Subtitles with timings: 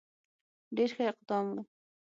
[0.75, 1.61] ډېر ښه اقدام وو.